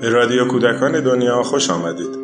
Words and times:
به 0.00 0.08
رادیو 0.10 0.48
کودکان 0.48 1.04
دنیا 1.04 1.42
خوش 1.42 1.70
آمدید 1.70 2.18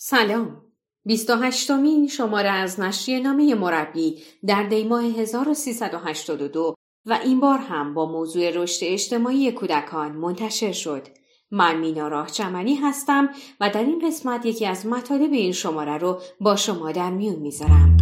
سلام 0.00 0.62
28 1.04 1.70
مین 1.70 2.08
شماره 2.08 2.48
از 2.48 2.80
نشریه 2.80 3.20
نامه 3.20 3.54
مربی 3.54 4.22
در 4.46 4.62
دیماه 4.62 5.04
1382 5.04 6.74
و 7.06 7.18
این 7.24 7.40
بار 7.40 7.58
هم 7.58 7.94
با 7.94 8.12
موضوع 8.12 8.50
رشد 8.50 8.86
اجتماعی 8.86 9.52
کودکان 9.52 10.12
منتشر 10.12 10.72
شد. 10.72 11.02
من 11.50 11.76
مینا 11.76 12.08
راه 12.08 12.30
چمنی 12.30 12.74
هستم 12.74 13.28
و 13.60 13.70
در 13.70 13.84
این 13.84 14.06
قسمت 14.06 14.46
یکی 14.46 14.66
از 14.66 14.86
مطالب 14.86 15.32
این 15.32 15.52
شماره 15.52 15.98
رو 15.98 16.20
با 16.40 16.56
شما 16.56 16.92
در 16.92 17.10
میون 17.10 17.36
می‌ذارم. 17.36 17.96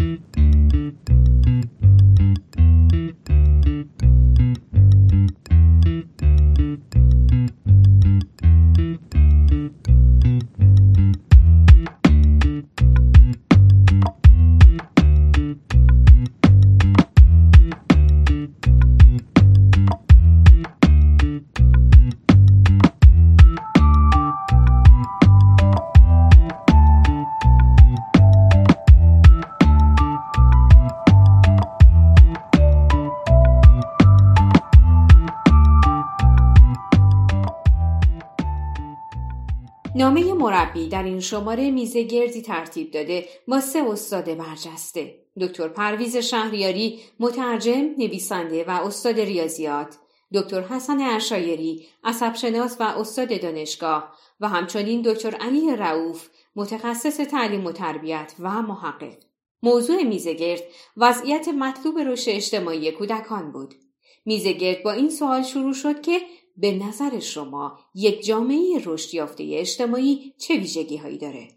مربی 40.46 40.88
در 40.88 41.02
این 41.02 41.20
شماره 41.20 41.70
میزه 41.70 42.02
گردی 42.02 42.42
ترتیب 42.42 42.90
داده. 42.90 43.28
با 43.48 43.60
سه 43.60 43.84
استاد 43.88 44.36
برجسته. 44.36 45.14
دکتر 45.40 45.68
پرویز 45.68 46.16
شهریاری 46.16 47.00
مترجم 47.20 47.94
نویسنده 47.98 48.64
و 48.64 48.70
استاد 48.70 49.20
ریاضیات. 49.20 49.96
دکتر 50.34 50.60
حسن 50.60 51.00
ارشایری 51.00 51.86
عصبشناس 52.04 52.76
و 52.80 52.82
استاد 52.82 53.40
دانشگاه. 53.40 54.16
و 54.40 54.48
همچنین 54.48 55.02
دکتر 55.02 55.34
علی 55.34 55.76
رعوف 55.76 56.28
متخصص 56.56 57.16
تعلیم 57.16 57.66
و 57.66 57.72
تربیت 57.72 58.34
و 58.40 58.62
محقق. 58.62 59.18
موضوع 59.62 60.02
میزگرد 60.02 60.62
وضعیت 60.96 61.48
مطلوب 61.48 61.98
رشد 61.98 62.30
اجتماعی 62.30 62.92
کودکان 62.92 63.52
بود. 63.52 63.74
میزگرد 64.24 64.82
با 64.82 64.92
این 64.92 65.10
سوال 65.10 65.42
شروع 65.42 65.74
شد 65.74 66.00
که 66.00 66.20
به 66.56 66.72
نظر 66.72 67.18
شما 67.18 67.78
یک 67.94 68.24
جامعه 68.24 68.82
رشد 68.84 69.14
یافته 69.14 69.50
اجتماعی 69.52 70.34
چه 70.38 70.56
ویژگی 70.56 70.96
هایی 70.96 71.18
داره؟ 71.18 71.48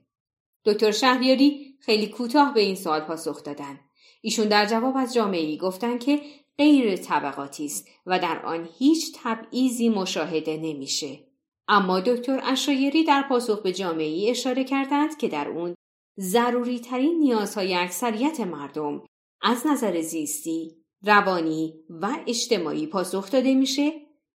دکتر 0.65 0.91
شهریاری 0.91 1.75
خیلی 1.79 2.07
کوتاه 2.07 2.53
به 2.53 2.61
این 2.61 2.75
سوال 2.75 3.01
پاسخ 3.01 3.43
دادن. 3.43 3.79
ایشون 4.21 4.47
در 4.47 4.65
جواب 4.65 4.97
از 4.97 5.13
جامعه 5.13 5.39
ای 5.39 5.57
گفتن 5.57 5.97
که 5.97 6.21
غیر 6.57 6.95
طبقاتی 6.95 7.65
است 7.65 7.87
و 8.05 8.19
در 8.19 8.45
آن 8.45 8.69
هیچ 8.77 9.15
تبعیضی 9.23 9.89
مشاهده 9.89 10.57
نمیشه. 10.57 11.19
اما 11.67 11.99
دکتر 11.99 12.41
اشایری 12.43 13.03
در 13.03 13.25
پاسخ 13.29 13.61
به 13.61 13.73
جامعه 13.73 14.07
ای 14.07 14.29
اشاره 14.29 14.63
کردند 14.63 15.17
که 15.17 15.27
در 15.27 15.47
اون 15.47 15.75
ضروری 16.19 16.79
ترین 16.79 17.19
نیازهای 17.19 17.75
اکثریت 17.75 18.39
مردم 18.39 19.03
از 19.41 19.67
نظر 19.67 20.01
زیستی، 20.01 20.75
روانی 21.03 21.73
و 21.89 22.17
اجتماعی 22.27 22.87
پاسخ 22.87 23.31
داده 23.31 23.55
میشه 23.55 23.91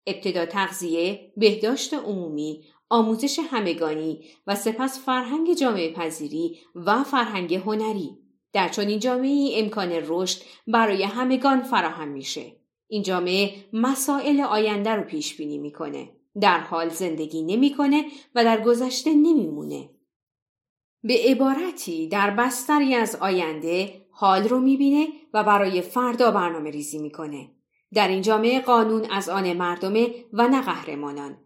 ابتدا 0.08 0.46
تغذیه، 0.46 1.34
بهداشت 1.38 1.94
عمومی، 1.94 2.64
آموزش 2.90 3.40
همگانی 3.40 4.24
و 4.48 4.56
سپس 4.56 5.06
فرهنگ 5.06 5.54
جامعه 5.54 5.94
پذیری 5.94 6.60
و 6.76 7.04
فرهنگ 7.04 7.56
هنری. 7.56 8.18
در 8.54 8.70
چنین 8.70 9.00
جامعه 9.00 9.52
امکان 9.54 9.92
رشد 10.08 10.42
برای 10.68 11.04
همگان 11.04 11.64
فراهم 11.64 12.08
میشه. 12.08 12.56
این 12.88 13.04
جامعه 13.04 13.56
مسائل 13.74 14.42
آینده 14.42 14.90
رو 14.90 15.04
پیش 15.04 15.38
بینی 15.38 15.58
می‌کنه. 15.58 16.10
در 16.42 16.60
حال 16.60 16.90
زندگی 16.90 17.42
نمی‌کنه 17.42 18.06
و 18.36 18.44
در 18.44 18.62
گذشته 18.62 19.14
نمیمونه. 19.14 19.90
به 21.04 21.18
عبارتی 21.26 22.08
در 22.08 22.30
بستری 22.30 22.96
از 22.96 23.16
آینده 23.16 24.06
حال 24.12 24.44
رو 24.44 24.60
می‌بینه 24.60 25.08
و 25.34 25.44
برای 25.44 25.82
فردا 25.82 26.32
برنامه 26.32 26.70
ریزی 26.70 26.98
می‌کنه. 26.98 27.50
در 27.94 28.08
این 28.08 28.22
جامعه 28.22 28.60
قانون 28.60 29.12
از 29.12 29.30
آن 29.30 29.54
مردمه 29.54 30.26
و 30.34 30.48
نه 30.48 30.62
قهرمانان. 30.62 31.38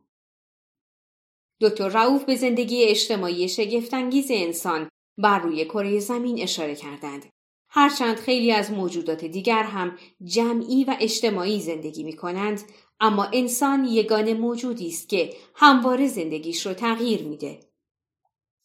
دکتر 1.61 1.87
رعوف 1.87 2.23
به 2.23 2.35
زندگی 2.35 2.83
اجتماعی 2.83 3.49
شگفتانگیز 3.49 4.27
انسان 4.29 4.89
بر 5.17 5.39
روی 5.39 5.65
کره 5.65 5.99
زمین 5.99 6.41
اشاره 6.41 6.75
کردند. 6.75 7.25
هرچند 7.69 8.15
خیلی 8.15 8.51
از 8.51 8.71
موجودات 8.71 9.25
دیگر 9.25 9.63
هم 9.63 9.97
جمعی 10.23 10.83
و 10.83 10.95
اجتماعی 10.99 11.59
زندگی 11.59 12.03
می 12.03 12.15
کنند، 12.15 12.61
اما 12.99 13.23
انسان 13.33 13.85
یگان 13.85 14.33
موجودی 14.33 14.87
است 14.87 15.09
که 15.09 15.33
همواره 15.55 16.07
زندگیش 16.07 16.65
رو 16.65 16.73
تغییر 16.73 17.23
میده. 17.23 17.59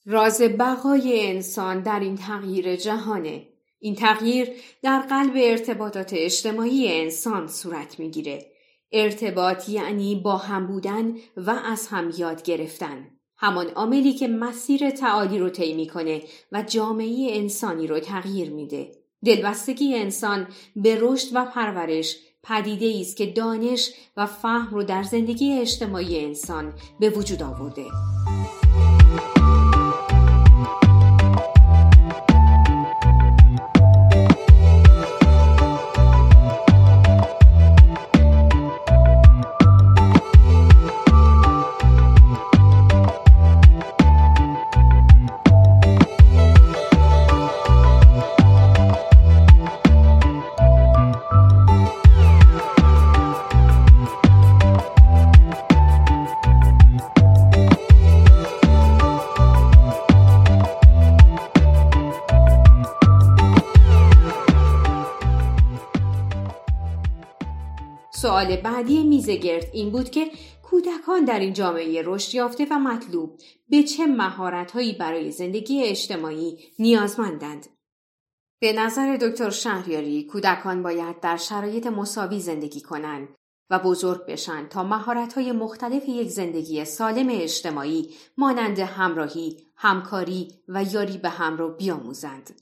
راز 0.06 0.42
بقای 0.42 1.26
انسان 1.26 1.80
در 1.80 2.00
این 2.00 2.16
تغییر 2.16 2.76
جهانه 2.76 3.48
این 3.84 3.94
تغییر 3.94 4.48
در 4.82 5.00
قلب 5.00 5.32
ارتباطات 5.36 6.10
اجتماعی 6.12 7.00
انسان 7.00 7.48
صورت 7.48 7.98
می‌گیره. 7.98 8.46
ارتباط 8.92 9.68
یعنی 9.68 10.14
با 10.14 10.36
هم 10.36 10.66
بودن 10.66 11.14
و 11.36 11.50
از 11.50 11.86
هم 11.86 12.12
یاد 12.16 12.42
گرفتن. 12.42 13.06
همان 13.36 13.66
عاملی 13.66 14.12
که 14.12 14.28
مسیر 14.28 14.90
تعالی 14.90 15.38
رو 15.38 15.50
طی 15.50 15.74
می‌کنه 15.74 16.22
و 16.52 16.62
جامعه 16.62 17.28
انسانی 17.30 17.86
رو 17.86 18.00
تغییر 18.00 18.50
میده. 18.50 18.92
دلبستگی 19.24 19.94
انسان 19.94 20.48
به 20.76 20.98
رشد 21.00 21.28
و 21.32 21.44
پرورش 21.44 22.16
پدیده 22.42 23.00
است 23.00 23.16
که 23.16 23.26
دانش 23.26 23.90
و 24.16 24.26
فهم 24.26 24.74
رو 24.74 24.82
در 24.82 25.02
زندگی 25.02 25.52
اجتماعی 25.52 26.24
انسان 26.24 26.72
به 27.00 27.10
وجود 27.10 27.42
آورده. 27.42 27.84
سوال 68.42 68.56
بعدی 68.56 69.04
میزگرد 69.04 69.70
این 69.72 69.90
بود 69.90 70.10
که 70.10 70.30
کودکان 70.62 71.24
در 71.24 71.38
این 71.38 71.52
جامعه 71.52 72.02
رشد 72.04 72.34
یافته 72.34 72.66
و 72.70 72.78
مطلوب 72.78 73.40
به 73.68 73.82
چه 73.82 74.06
مهارت‌هایی 74.06 74.92
برای 74.92 75.30
زندگی 75.30 75.82
اجتماعی 75.82 76.58
نیازمندند؟ 76.78 77.66
به 78.60 78.72
نظر 78.72 79.16
دکتر 79.16 79.50
شهریاری 79.50 80.24
کودکان 80.24 80.82
باید 80.82 81.20
در 81.20 81.36
شرایط 81.36 81.86
مساوی 81.86 82.40
زندگی 82.40 82.80
کنند 82.80 83.28
و 83.70 83.78
بزرگ 83.78 84.26
بشن 84.26 84.66
تا 84.68 84.82
مهارت‌های 84.84 85.52
مختلف 85.52 86.08
یک 86.08 86.28
زندگی 86.28 86.84
سالم 86.84 87.28
اجتماعی 87.30 88.10
مانند 88.38 88.78
همراهی، 88.78 89.56
همکاری 89.76 90.48
و 90.68 90.84
یاری 90.84 91.18
به 91.18 91.28
هم 91.28 91.56
رو 91.56 91.68
بیاموزند. 91.68 92.61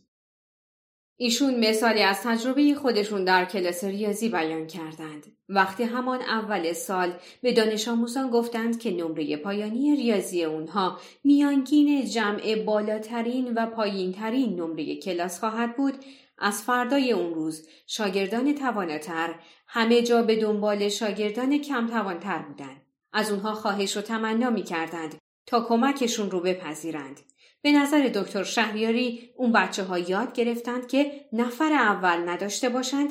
ایشون 1.22 1.69
مثالی 1.69 2.02
از 2.02 2.22
تجربه 2.22 2.75
خودشون 2.75 3.25
در 3.25 3.44
کلاس 3.44 3.84
ریاضی 3.84 4.28
بیان 4.28 4.67
کردند. 4.67 5.26
وقتی 5.49 5.82
همان 5.82 6.20
اول 6.20 6.72
سال 6.72 7.12
به 7.43 7.52
دانش 7.52 7.88
آموزان 7.88 8.31
گفتند 8.31 8.78
که 8.78 8.90
نمره 8.90 9.37
پایانی 9.37 9.96
ریاضی 9.96 10.44
اونها 10.44 10.99
میانگین 11.25 12.05
جمع 12.06 12.55
بالاترین 12.55 13.55
و 13.55 13.67
پایینترین 13.67 14.61
نمره 14.61 14.96
کلاس 14.96 15.40
خواهد 15.40 15.76
بود، 15.76 15.94
از 16.38 16.62
فردای 16.62 17.12
اون 17.12 17.34
روز 17.34 17.69
شاگردان 17.87 18.55
تواناتر 18.55 19.34
همه 19.67 20.02
جا 20.02 20.22
به 20.22 20.37
دنبال 20.37 20.88
شاگردان 20.88 21.58
کم 21.58 21.87
توانتر 21.87 22.38
بودند. 22.38 22.82
از 23.12 23.31
اونها 23.31 23.55
خواهش 23.55 23.96
و 23.96 24.00
تمنا 24.00 24.50
می 24.50 24.62
کردند 24.62 25.14
تا 25.47 25.61
کمکشون 25.61 26.31
رو 26.31 26.41
بپذیرند. 26.41 27.21
به 27.63 27.73
نظر 27.73 28.11
دکتر 28.15 28.45
شهریاری 28.45 29.31
اون 29.37 29.53
بچه 29.53 29.85
ها 29.85 29.99
یاد 29.99 30.33
گرفتند 30.33 30.89
که 30.89 31.25
نفر 31.33 31.73
اول 31.73 32.29
نداشته 32.29 32.69
باشند 32.69 33.11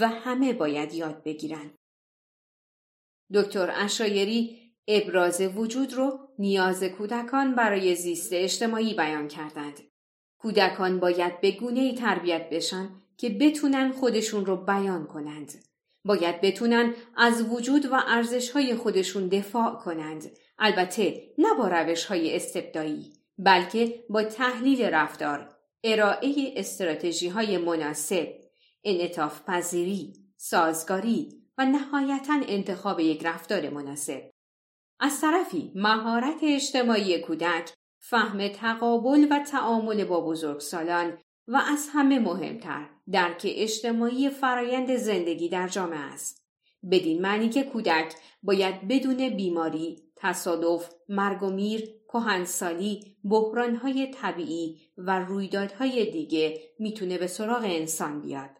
و 0.00 0.08
همه 0.08 0.52
باید 0.52 0.94
یاد 0.94 1.22
بگیرند. 1.22 1.78
دکتر 3.34 3.72
اشایری 3.76 4.60
ابراز 4.88 5.40
وجود 5.40 5.94
رو 5.94 6.18
نیاز 6.38 6.84
کودکان 6.84 7.54
برای 7.54 7.94
زیست 7.94 8.32
اجتماعی 8.32 8.94
بیان 8.94 9.28
کردند. 9.28 9.80
کودکان 10.38 11.00
باید 11.00 11.40
به 11.40 11.50
گونه 11.50 11.94
تربیت 11.94 12.50
بشن 12.50 12.88
که 13.16 13.28
بتونن 13.28 13.92
خودشون 13.92 14.46
رو 14.46 14.56
بیان 14.56 15.06
کنند. 15.06 15.52
باید 16.04 16.40
بتونن 16.40 16.94
از 17.16 17.42
وجود 17.42 17.86
و 17.86 17.94
ارزش 18.06 18.50
های 18.50 18.74
خودشون 18.74 19.28
دفاع 19.28 19.74
کنند. 19.74 20.30
البته 20.60 21.32
نه 21.38 21.54
با 21.58 21.68
روش 21.68 22.04
های 22.04 22.36
استبدایی 22.36 23.12
بلکه 23.38 24.04
با 24.10 24.22
تحلیل 24.22 24.82
رفتار، 24.82 25.56
ارائه 25.84 26.54
استراتژی 26.56 27.28
های 27.28 27.58
مناسب، 27.58 28.28
انعطاف 28.84 29.42
پذیری، 29.46 30.12
سازگاری 30.36 31.28
و 31.58 31.64
نهایتا 31.64 32.40
انتخاب 32.48 33.00
یک 33.00 33.26
رفتار 33.26 33.68
مناسب. 33.68 34.30
از 35.00 35.20
طرفی 35.20 35.72
مهارت 35.74 36.38
اجتماعی 36.42 37.18
کودک 37.18 37.72
فهم 37.98 38.48
تقابل 38.48 39.26
و 39.30 39.38
تعامل 39.38 40.04
با 40.04 40.20
بزرگسالان 40.20 41.18
و 41.48 41.56
از 41.56 41.88
همه 41.92 42.18
مهمتر 42.18 42.88
درک 43.12 43.42
اجتماعی 43.44 44.30
فرایند 44.30 44.96
زندگی 44.96 45.48
در 45.48 45.68
جامعه 45.68 45.98
است. 45.98 46.46
بدین 46.90 47.22
معنی 47.22 47.48
که 47.48 47.62
کودک 47.62 48.14
باید 48.42 48.88
بدون 48.88 49.28
بیماری، 49.28 50.09
تصادف، 50.22 50.90
مرگ 51.08 51.42
و 51.42 51.50
میر، 51.50 51.94
کهنسالی، 52.08 53.16
بحرانهای 53.24 54.06
طبیعی 54.06 54.80
و 54.98 55.18
رویدادهای 55.18 56.10
دیگه 56.10 56.60
می‌تونه 56.78 57.18
به 57.18 57.26
سراغ 57.26 57.62
انسان 57.64 58.20
بیاد. 58.20 58.50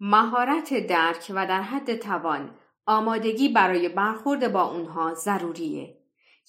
مهارت 0.00 0.86
درک 0.86 1.32
و 1.34 1.46
در 1.46 1.62
حد 1.62 1.96
توان 1.96 2.54
آمادگی 2.86 3.48
برای 3.48 3.88
برخورد 3.88 4.52
با 4.52 4.62
اونها 4.62 5.14
ضروریه. 5.14 5.98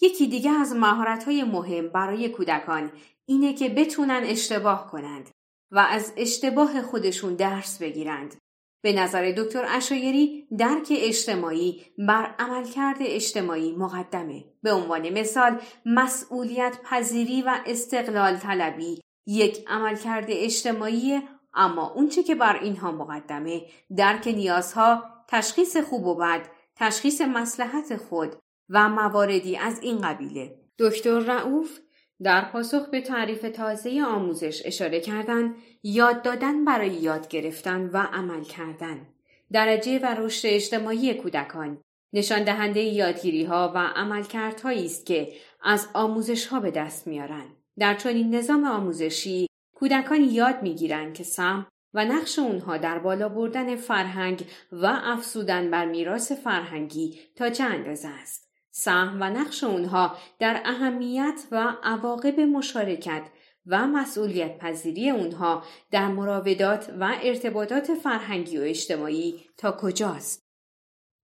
یکی 0.01 0.28
دیگه 0.28 0.51
از 0.51 0.75
مهارت‌های 0.75 1.44
مهم 1.44 1.90
برای 1.90 2.30
کودکان 2.30 2.92
اینه 3.25 3.54
که 3.54 3.69
بتونن 3.69 4.22
اشتباه 4.25 4.92
کنند 4.92 5.30
و 5.72 5.80
از 5.80 6.13
اشتباه 6.18 6.81
خودشون 6.81 7.36
درس 7.36 7.81
بگیرند. 7.81 8.36
به 8.83 8.94
نظر 8.94 9.33
دکتر 9.38 9.65
اشایری 9.69 10.47
درک 10.57 10.88
اجتماعی 10.91 11.85
بر 11.97 12.35
عملکرد 12.39 12.97
اجتماعی 13.00 13.75
مقدمه. 13.75 14.44
به 14.63 14.74
عنوان 14.74 15.09
مثال 15.09 15.59
مسئولیت 15.85 16.77
پذیری 16.83 17.41
و 17.41 17.56
استقلال 17.65 18.38
طلبی 18.38 19.01
یک 19.27 19.65
عملکرد 19.68 20.25
اجتماعی 20.30 21.21
اما 21.53 21.94
اونچه 21.94 22.24
که 22.24 22.35
بر 22.35 22.59
اینها 22.59 22.91
مقدمه 22.91 23.62
درک 23.97 24.27
نیازها 24.27 25.03
تشخیص 25.27 25.77
خوب 25.77 26.07
و 26.07 26.15
بد 26.15 26.47
تشخیص 26.75 27.21
مسلحت 27.21 27.97
خود 27.97 28.35
و 28.69 28.89
مواردی 28.89 29.57
از 29.57 29.80
این 29.81 30.01
قبیله 30.01 30.59
دکتر 30.80 31.19
رعوف 31.19 31.80
در 32.24 32.45
پاسخ 32.45 32.89
به 32.89 33.01
تعریف 33.01 33.42
تازه 33.42 34.01
آموزش 34.01 34.62
اشاره 34.65 35.00
کردند 35.00 35.56
یاد 35.83 36.21
دادن 36.21 36.65
برای 36.65 36.94
یاد 36.94 37.27
گرفتن 37.27 37.89
و 37.94 37.98
عمل 37.98 38.44
کردن 38.44 39.07
درجه 39.51 40.00
و 40.00 40.06
رشد 40.06 40.48
اجتماعی 40.48 41.13
کودکان 41.13 41.81
نشان 42.13 42.44
دهنده 42.44 42.80
یادگیری 42.80 43.44
ها 43.44 43.71
و 43.75 43.77
عملکردهایی 43.77 44.86
است 44.86 45.06
که 45.06 45.33
از 45.63 45.88
آموزش 45.94 46.45
ها 46.45 46.60
به 46.60 46.71
دست 46.71 47.07
میارن 47.07 47.45
در 47.80 47.94
چنین 47.94 48.36
نظام 48.36 48.66
آموزشی 48.66 49.48
کودکان 49.75 50.21
یاد 50.21 50.62
می‌گیرند 50.62 51.13
که 51.13 51.24
سم 51.24 51.68
و 51.94 52.06
نقش 52.06 52.39
اونها 52.39 52.77
در 52.77 53.00
بالا 53.00 53.30
بردن 53.30 53.75
فرهنگ 53.75 54.45
و 54.71 54.86
افسودن 54.86 55.71
بر 55.71 55.86
میراث 55.86 56.31
فرهنگی 56.31 57.19
تا 57.36 57.50
چه 57.50 57.63
اندازه 57.63 58.07
است. 58.07 58.43
سهم 58.75 59.18
و 59.22 59.30
نقش 59.30 59.64
اونها 59.64 60.18
در 60.40 60.62
اهمیت 60.66 61.44
و 61.52 61.75
عواقب 61.84 62.40
مشارکت 62.40 63.24
و 63.68 63.88
مسئولیت 63.88 64.58
پذیری 64.58 65.10
اونها 65.10 65.64
در 65.92 66.08
مراودات 66.08 66.94
و 67.00 67.16
ارتباطات 67.24 67.94
فرهنگی 67.94 68.58
و 68.58 68.62
اجتماعی 68.62 69.46
تا 69.58 69.72
کجاست؟ 69.72 70.44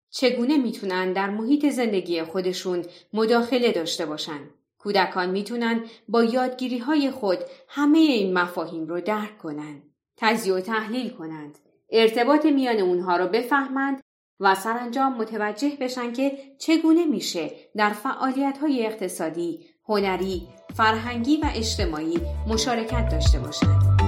چگونه 0.10 0.58
می‌تونن 0.58 1.14
در 1.14 1.30
محیط 1.30 1.70
زندگی 1.70 2.24
خودشون 2.24 2.86
مداخله 3.14 3.72
داشته 3.72 4.06
باشن؟ 4.06 4.40
کودکان 4.78 5.30
می‌تونن 5.30 5.84
با 6.08 6.24
یادگیری 6.24 6.78
های 6.78 7.12
خود 7.12 7.40
همه 7.68 7.98
این 7.98 8.34
مفاهیم 8.34 8.88
رو 8.88 9.02
درک 9.02 9.38
کنند. 9.38 9.84
تجزیه 10.18 10.54
و 10.54 10.60
تحلیل 10.60 11.10
کنند 11.10 11.58
ارتباط 11.90 12.46
میان 12.46 12.80
اونها 12.80 13.18
را 13.18 13.28
بفهمند 13.28 14.02
و 14.40 14.56
سرانجام 14.56 15.18
متوجه 15.18 15.72
بشن 15.82 16.14
که 16.14 16.32
چگونه 16.58 17.06
میشه 17.06 17.52
در 17.78 17.90
فعالیت 17.90 18.58
های 18.62 18.86
اقتصادی، 18.86 19.60
هنری، 19.88 20.48
فرهنگی 20.76 21.38
و 21.38 21.46
اجتماعی 21.56 22.22
مشارکت 22.48 23.10
داشته 23.10 23.40
باشند. 23.40 23.99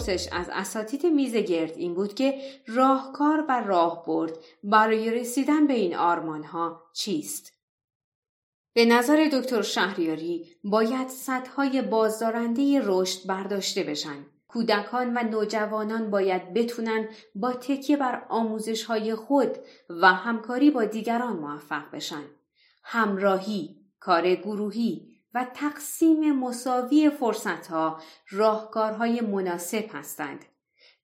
پرسش 0.00 0.28
از 0.32 0.50
اساتید 0.52 1.06
میز 1.06 1.36
گرد 1.36 1.72
این 1.76 1.94
بود 1.94 2.14
که 2.14 2.40
راهکار 2.66 3.44
و 3.48 3.60
راهبرد 3.66 4.32
برای 4.64 5.10
رسیدن 5.10 5.66
به 5.66 5.74
این 5.74 5.96
آرمان 5.96 6.44
ها 6.44 6.82
چیست؟ 6.92 7.52
به 8.72 8.84
نظر 8.84 9.28
دکتر 9.32 9.62
شهریاری 9.62 10.46
باید 10.64 11.08
سطحهای 11.08 11.82
بازدارنده 11.82 12.80
رشد 12.84 13.26
برداشته 13.26 13.82
بشن. 13.82 14.26
کودکان 14.48 15.16
و 15.16 15.22
نوجوانان 15.22 16.10
باید 16.10 16.54
بتونن 16.54 17.08
با 17.34 17.52
تکیه 17.52 17.96
بر 17.96 18.26
آموزش 18.28 18.84
های 18.84 19.14
خود 19.14 19.58
و 19.88 20.06
همکاری 20.06 20.70
با 20.70 20.84
دیگران 20.84 21.36
موفق 21.36 21.90
بشن. 21.92 22.24
همراهی، 22.84 23.76
کار 24.00 24.34
گروهی، 24.34 25.09
و 25.34 25.46
تقسیم 25.54 26.32
مساوی 26.32 27.10
فرصتها 27.10 28.00
راهکارهای 28.30 29.20
مناسب 29.20 29.84
هستند. 29.92 30.44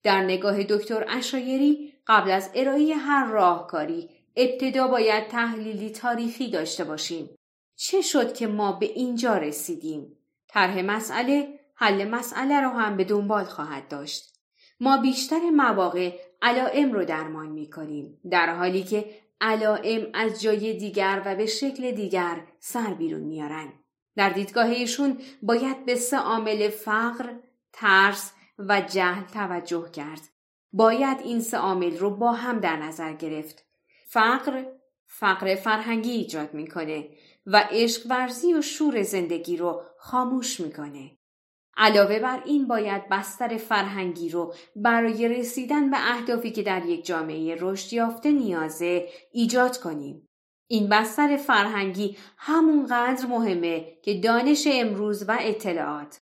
در 0.02 0.22
نگاه 0.22 0.62
دکتر 0.62 1.04
اشایری 1.08 1.92
قبل 2.06 2.30
از 2.30 2.50
ارائه 2.54 2.94
هر 2.94 3.26
راهکاری 3.30 4.10
ابتدا 4.36 4.88
باید 4.88 5.28
تحلیلی 5.28 5.90
تاریخی 5.90 6.50
داشته 6.50 6.84
باشیم. 6.84 7.30
چه 7.76 8.02
شد 8.02 8.34
که 8.34 8.46
ما 8.46 8.72
به 8.72 8.86
اینجا 8.86 9.36
رسیدیم؟ 9.36 10.16
طرح 10.48 10.82
مسئله 10.82 11.60
حل 11.74 12.08
مسئله 12.08 12.60
را 12.60 12.70
هم 12.70 12.96
به 12.96 13.04
دنبال 13.04 13.44
خواهد 13.44 13.88
داشت. 13.88 14.36
ما 14.80 14.96
بیشتر 14.96 15.50
مواقع 15.50 16.18
علائم 16.42 16.92
رو 16.92 17.04
درمان 17.04 17.46
می 17.46 17.70
کنیم 17.70 18.20
در 18.30 18.54
حالی 18.54 18.82
که 18.82 19.04
علائم 19.40 20.10
از 20.14 20.42
جای 20.42 20.72
دیگر 20.78 21.22
و 21.26 21.36
به 21.36 21.46
شکل 21.46 21.90
دیگر 21.90 22.46
سر 22.60 22.94
بیرون 22.94 23.20
میارن. 23.20 23.72
در 24.16 24.30
دیدگاه 24.30 24.66
ایشون 24.66 25.18
باید 25.42 25.84
به 25.84 25.94
سه 25.94 26.16
عامل 26.16 26.68
فقر، 26.68 27.34
ترس 27.72 28.32
و 28.58 28.80
جهل 28.80 29.24
توجه 29.24 29.90
کرد. 29.90 30.20
باید 30.72 31.20
این 31.20 31.40
سه 31.40 31.56
عامل 31.56 31.98
رو 31.98 32.10
با 32.10 32.32
هم 32.32 32.60
در 32.60 32.76
نظر 32.76 33.12
گرفت. 33.12 33.64
فقر 34.08 34.64
فقر 35.06 35.54
فرهنگی 35.54 36.10
ایجاد 36.10 36.54
می‌کنه 36.54 37.08
و 37.46 37.68
عشق 37.70 38.10
ورزی 38.10 38.54
و 38.54 38.62
شور 38.62 39.02
زندگی 39.02 39.56
رو 39.56 39.82
خاموش 39.98 40.60
می‌کنه. 40.60 41.10
علاوه 41.76 42.18
بر 42.18 42.42
این 42.44 42.66
باید 42.66 43.08
بستر 43.08 43.56
فرهنگی 43.56 44.28
رو 44.28 44.54
برای 44.76 45.28
رسیدن 45.28 45.90
به 45.90 45.96
اهدافی 46.00 46.50
که 46.50 46.62
در 46.62 46.86
یک 46.86 47.06
جامعه 47.06 47.56
رشد 47.60 47.92
یافته 47.92 48.30
نیازه 48.30 49.08
ایجاد 49.32 49.78
کنیم. 49.78 50.28
این 50.68 50.88
بستر 50.88 51.36
فرهنگی 51.36 52.16
همونقدر 52.36 53.26
مهمه 53.26 53.98
که 54.02 54.20
دانش 54.20 54.68
امروز 54.72 55.28
و 55.28 55.36
اطلاعات 55.40 56.20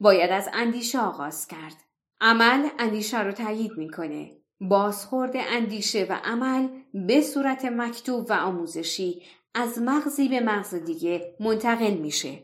باید 0.00 0.30
از 0.30 0.48
اندیشه 0.52 1.00
آغاز 1.00 1.46
کرد. 1.46 1.76
عمل 2.20 2.68
اندیشه 2.78 3.22
رو 3.22 3.32
تایید 3.32 3.72
می‌کنه. 3.76 4.36
بازخورد 4.60 5.32
اندیشه 5.36 6.06
و 6.10 6.20
عمل 6.24 6.68
به 6.94 7.20
صورت 7.20 7.64
مکتوب 7.64 8.26
و 8.30 8.32
آموزشی 8.32 9.22
از 9.54 9.78
مغزی 9.78 10.28
به 10.28 10.40
مغز 10.40 10.74
دیگه 10.74 11.36
منتقل 11.40 11.94
میشه. 11.94 12.42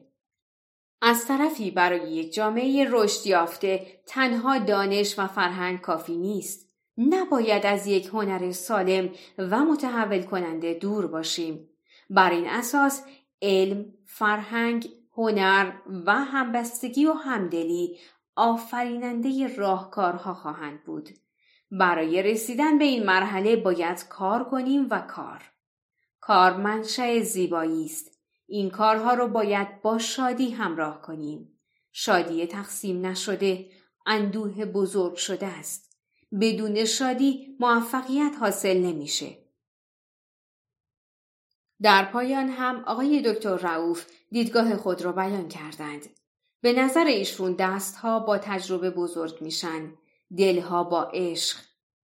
از 1.02 1.26
طرفی 1.26 1.70
برای 1.70 2.12
یک 2.12 2.34
جامعه 2.34 2.86
رشد 2.90 3.26
یافته 3.26 4.00
تنها 4.06 4.58
دانش 4.58 5.18
و 5.18 5.26
فرهنگ 5.26 5.80
کافی 5.80 6.16
نیست. 6.16 6.69
نباید 6.98 7.66
از 7.66 7.86
یک 7.86 8.06
هنر 8.06 8.52
سالم 8.52 9.10
و 9.38 9.64
متحول 9.64 10.22
کننده 10.22 10.74
دور 10.74 11.06
باشیم. 11.06 11.68
بر 12.10 12.30
این 12.30 12.46
اساس 12.48 13.04
علم، 13.42 13.84
فرهنگ، 14.06 14.90
هنر 15.16 15.72
و 16.06 16.14
همبستگی 16.14 17.06
و 17.06 17.12
همدلی 17.12 17.98
آفریننده 18.36 19.56
راهکارها 19.56 20.34
خواهند 20.34 20.84
بود. 20.84 21.08
برای 21.70 22.22
رسیدن 22.22 22.78
به 22.78 22.84
این 22.84 23.06
مرحله 23.06 23.56
باید 23.56 24.08
کار 24.08 24.44
کنیم 24.44 24.86
و 24.90 25.00
کار. 25.00 25.42
کار 26.20 26.56
منشأ 26.56 27.20
زیبایی 27.20 27.84
است. 27.84 28.18
این 28.46 28.70
کارها 28.70 29.14
رو 29.14 29.28
باید 29.28 29.82
با 29.82 29.98
شادی 29.98 30.50
همراه 30.50 31.02
کنیم. 31.02 31.60
شادی 31.92 32.46
تقسیم 32.46 33.06
نشده، 33.06 33.70
اندوه 34.06 34.64
بزرگ 34.64 35.14
شده 35.14 35.46
است. 35.46 35.89
بدون 36.40 36.84
شادی 36.84 37.56
موفقیت 37.60 38.32
حاصل 38.40 38.76
نمیشه. 38.76 39.36
در 41.82 42.04
پایان 42.04 42.48
هم 42.48 42.84
آقای 42.86 43.22
دکتر 43.22 43.56
رعوف 43.56 44.06
دیدگاه 44.30 44.76
خود 44.76 45.02
را 45.02 45.12
بیان 45.12 45.48
کردند. 45.48 46.06
به 46.60 46.72
نظر 46.72 47.04
ایشون 47.04 47.52
دستها 47.52 48.18
با 48.18 48.38
تجربه 48.38 48.90
بزرگ 48.90 49.38
میشن، 49.40 49.92
دلها 50.36 50.84
با 50.84 51.10
عشق. 51.14 51.58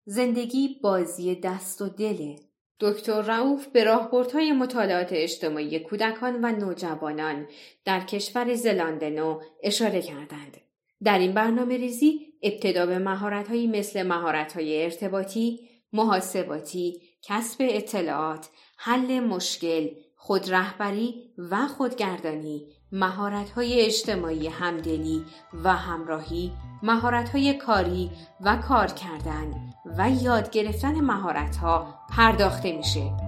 زندگی 0.04 0.80
بازی 0.82 1.34
دست 1.34 1.82
و 1.82 1.88
دله. 1.88 2.36
دکتر 2.80 3.20
رعوف 3.20 3.66
به 3.66 3.84
راهبردهای 3.84 4.52
مطالعات 4.52 5.08
اجتماعی 5.12 5.78
کودکان 5.78 6.44
و 6.44 6.52
نوجوانان 6.52 7.48
در 7.84 8.00
کشور 8.00 8.54
زلاندنو 8.54 9.40
اشاره 9.62 10.02
کردند. 10.02 10.56
در 11.04 11.18
این 11.18 11.32
برنامه 11.32 11.76
ریزی 11.76 12.32
ابتدا 12.46 12.86
به 12.86 12.98
مهارتهایی 12.98 13.66
مثل 13.66 14.02
مهارتهای 14.02 14.84
ارتباطی، 14.84 15.60
محاسباتی، 15.92 17.00
کسب 17.22 17.56
اطلاعات، 17.60 18.48
حل 18.76 19.20
مشکل، 19.20 19.88
خودرهبری 20.16 21.14
و 21.50 21.66
خودگردانی، 21.66 22.66
مهارت‌های 22.92 23.80
اجتماعی 23.80 24.48
همدلی 24.48 25.24
و 25.64 25.72
همراهی، 25.72 26.52
مهارت‌های 26.82 27.54
کاری 27.54 28.10
و 28.40 28.56
کار 28.56 28.86
کردن 28.86 29.54
و 29.98 30.10
یاد 30.10 30.50
گرفتن 30.50 31.00
مهارت‌ها 31.00 31.94
پرداخته 32.10 32.76
میشه. 32.76 33.25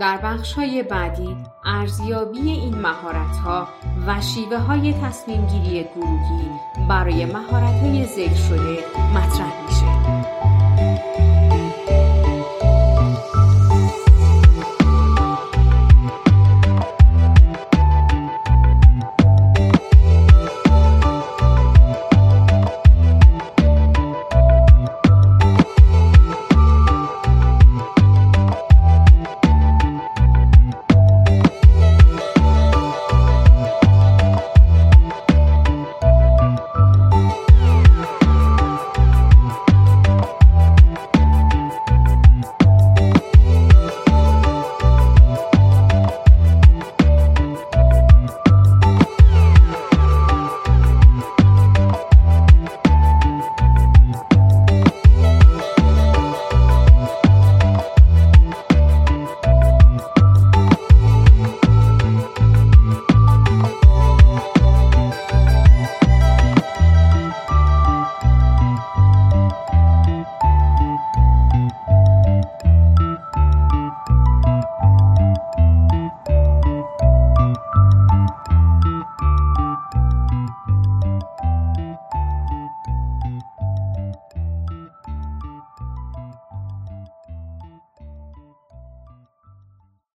در 0.00 0.16
بخش 0.16 0.52
های 0.52 0.82
بعدی 0.82 1.36
ارزیابی 1.64 2.50
این 2.50 2.74
مهارت 2.74 3.36
ها 3.36 3.68
و 4.06 4.20
شیوه 4.20 4.58
های 4.58 4.92
تصمیم 4.92 5.46
گیری 5.46 5.84
گروهی 5.96 6.50
برای 6.88 7.24
مهارت 7.24 7.80
های 7.82 8.06
ذکر 8.06 8.34
شده 8.34 8.78
مطرح. 9.14 9.63